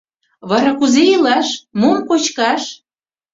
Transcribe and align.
Вара 0.49 0.71
кузе 0.79 1.03
илаш, 1.13 1.47
мом 1.79 1.97
кочкаш? 2.07 2.63